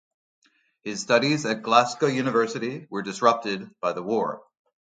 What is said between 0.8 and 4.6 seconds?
His studies at Glasgow University were disrupted by the war.